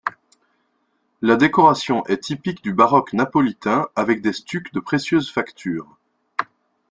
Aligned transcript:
La 1.21 1.35
décoration 1.35 2.03
est 2.07 2.23
typique 2.23 2.63
du 2.63 2.73
baroque 2.73 3.13
napolitain 3.13 3.87
avec 3.95 4.23
des 4.23 4.33
stucs 4.33 4.73
de 4.73 4.79
précieuse 4.79 5.29
facture. 5.31 5.95